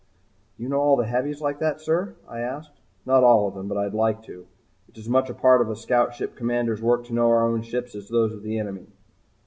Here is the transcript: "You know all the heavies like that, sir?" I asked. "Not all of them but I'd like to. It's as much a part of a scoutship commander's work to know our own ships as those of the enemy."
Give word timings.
"You 0.57 0.67
know 0.67 0.79
all 0.81 0.95
the 0.95 1.05
heavies 1.05 1.41
like 1.41 1.59
that, 1.59 1.79
sir?" 1.79 2.15
I 2.27 2.39
asked. 2.39 2.81
"Not 3.05 3.23
all 3.23 3.47
of 3.47 3.53
them 3.53 3.67
but 3.67 3.77
I'd 3.77 3.93
like 3.93 4.23
to. 4.23 4.47
It's 4.89 4.97
as 4.97 5.07
much 5.07 5.29
a 5.29 5.33
part 5.35 5.61
of 5.61 5.69
a 5.69 5.75
scoutship 5.75 6.35
commander's 6.35 6.81
work 6.81 7.05
to 7.05 7.13
know 7.13 7.29
our 7.29 7.43
own 7.47 7.61
ships 7.61 7.93
as 7.93 8.09
those 8.09 8.33
of 8.33 8.41
the 8.41 8.57
enemy." 8.57 8.87